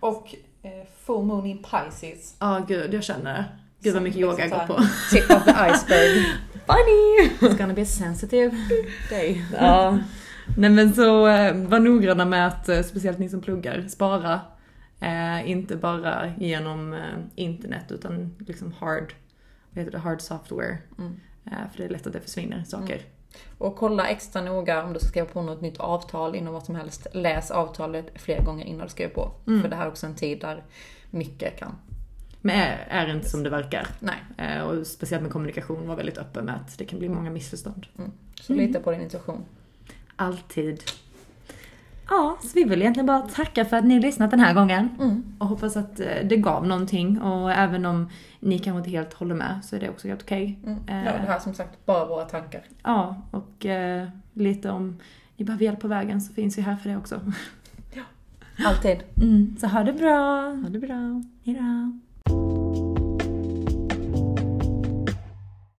Och 0.00 0.34
eh, 0.62 0.70
full 1.06 1.24
moon 1.24 1.46
in 1.46 1.62
Pisces. 1.62 2.36
Ja, 2.38 2.64
gud, 2.68 2.94
jag 2.94 3.04
känner 3.04 3.34
det. 3.34 3.44
Gud 3.80 3.94
vad 3.94 4.02
mycket 4.02 4.20
yoga 4.20 4.46
jag 4.46 4.50
går 4.50 4.66
på. 4.66 4.82
Tip 5.10 5.30
of 5.30 5.44
the 5.44 5.50
iceberg. 5.50 6.24
Funny! 6.66 7.30
It's 7.40 7.58
gonna 7.58 7.74
be 7.74 7.82
a 7.82 7.86
sensitive 7.86 8.56
day. 9.10 9.44
Ja. 9.60 9.98
Nej 10.56 10.70
men 10.70 10.94
så 10.94 11.28
eh, 11.28 11.54
var 11.54 11.78
noggranna 11.78 12.24
med 12.24 12.46
att, 12.46 12.68
eh, 12.68 12.82
speciellt 12.82 13.18
ni 13.18 13.28
som 13.28 13.40
pluggar, 13.40 13.84
spara. 13.88 14.40
Eh, 15.04 15.50
inte 15.50 15.76
bara 15.76 16.32
genom 16.38 16.92
eh, 16.92 17.18
internet 17.34 17.92
utan 17.92 18.36
liksom 18.46 18.72
hard, 18.72 19.14
vad 19.70 19.84
heter 19.84 19.92
det, 19.92 19.98
hard 19.98 20.20
software. 20.20 20.78
Mm. 20.98 21.20
Eh, 21.44 21.70
för 21.70 21.78
det 21.78 21.84
är 21.84 21.88
lätt 21.88 22.06
att 22.06 22.12
det 22.12 22.20
försvinner 22.20 22.64
saker. 22.64 23.00
Och 23.58 23.76
kolla 23.76 24.08
extra 24.08 24.42
noga 24.42 24.84
om 24.84 24.92
du 24.92 24.98
ska 24.98 25.08
skriva 25.08 25.26
på 25.26 25.42
något 25.42 25.60
nytt 25.60 25.76
avtal 25.80 26.34
inom 26.34 26.54
vad 26.54 26.64
som 26.64 26.74
helst. 26.74 27.06
Läs 27.12 27.50
avtalet 27.50 28.12
flera 28.14 28.44
gånger 28.44 28.64
innan 28.64 28.86
du 28.86 28.90
skriver 28.90 29.14
på. 29.14 29.30
Mm. 29.46 29.62
För 29.62 29.68
det 29.68 29.76
här 29.76 29.84
är 29.84 29.88
också 29.88 30.06
en 30.06 30.14
tid 30.14 30.40
där 30.40 30.64
mycket 31.10 31.58
kan. 31.58 31.76
Men 32.40 32.56
är, 32.56 32.86
är 32.88 33.14
inte 33.14 33.28
som 33.28 33.42
det 33.42 33.50
verkar. 33.50 33.86
Nej. 34.00 34.16
Eh, 34.38 34.62
och 34.62 34.86
speciellt 34.86 35.22
med 35.22 35.32
kommunikation 35.32 35.88
var 35.88 35.96
väldigt 35.96 36.18
öppen 36.18 36.44
med 36.44 36.54
att 36.54 36.78
det 36.78 36.84
kan 36.84 36.98
bli 36.98 37.08
många 37.08 37.30
missförstånd. 37.30 37.86
Så 38.40 38.52
lita 38.52 38.80
på 38.80 38.90
din 38.90 39.00
intuition. 39.00 39.44
Alltid. 40.16 40.82
Ja, 42.08 42.36
så 42.42 42.48
vi 42.54 42.64
vill 42.64 42.80
egentligen 42.82 43.06
bara 43.06 43.20
tacka 43.20 43.64
för 43.64 43.76
att 43.76 43.84
ni 43.84 43.94
har 43.94 44.00
lyssnat 44.00 44.30
den 44.30 44.40
här 44.40 44.54
gången. 44.54 44.88
Mm. 45.00 45.24
Och 45.38 45.46
hoppas 45.46 45.76
att 45.76 46.00
eh, 46.00 46.06
det 46.24 46.36
gav 46.36 46.66
någonting 46.66 47.20
och 47.20 47.52
även 47.52 47.86
om 47.86 48.08
ni 48.40 48.58
kanske 48.58 48.78
inte 48.78 48.90
helt 48.90 49.14
håller 49.14 49.34
med 49.34 49.60
så 49.64 49.76
är 49.76 49.80
det 49.80 49.90
också 49.90 50.08
helt 50.08 50.22
okej. 50.22 50.58
Mm. 50.66 50.78
Ja, 50.86 50.94
Eh, 50.94 51.04
det 51.04 51.26
här 51.28 51.36
är 51.36 51.40
som 51.40 51.54
sagt 51.54 51.86
bara 51.86 52.06
våra 52.06 52.24
tankar. 52.24 52.62
Ja, 52.82 53.16
och 53.30 53.66
eh, 53.66 54.08
lite 54.32 54.70
om 54.70 54.96
ni 55.36 55.44
behöver 55.44 55.64
hjälp 55.64 55.80
på 55.80 55.88
vägen 55.88 56.20
så 56.20 56.32
finns 56.32 56.58
vi 56.58 56.62
här 56.62 56.76
för 56.76 56.90
det 56.90 56.96
också. 56.96 57.20
Alltid. 58.66 59.02
Mm, 59.16 59.56
så 59.60 59.66
ha 59.66 59.84
det 59.84 59.92
bra! 59.92 60.40
Ha 60.62 60.68
det 60.68 60.78
bra. 60.78 61.22
Hejdå! 61.44 62.63